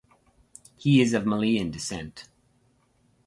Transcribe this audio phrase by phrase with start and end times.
[0.77, 2.27] He is of Malian descent.